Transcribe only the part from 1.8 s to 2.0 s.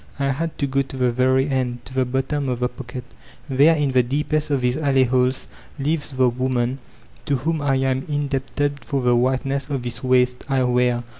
to